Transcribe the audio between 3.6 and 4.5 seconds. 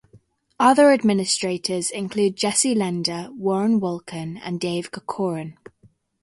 Wulkan,